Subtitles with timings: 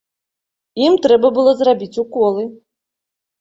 [0.85, 2.47] Ім трэба было зрабіць уколы.